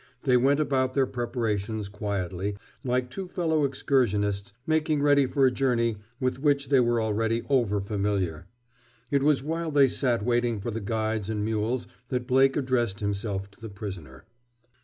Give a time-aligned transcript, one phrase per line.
[0.23, 5.97] They went about their preparations quietly, like two fellow excursionists making ready for a journey
[6.19, 8.47] with which they were already over familiar.
[9.11, 13.51] It was while they sat waiting for the guides and mules that Blake addressed himself
[13.51, 14.25] to the prisoner.